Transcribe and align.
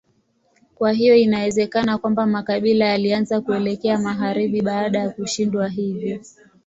Kwa 0.75 0.91
hiyo 0.91 1.15
inawezekana 1.15 1.97
kwamba 1.97 2.25
makabila 2.25 2.85
yalianza 2.85 3.41
kuelekea 3.41 3.97
magharibi 3.99 4.61
baada 4.61 4.99
ya 4.99 5.09
kushindwa 5.09 5.67
hivyo. 5.69 6.19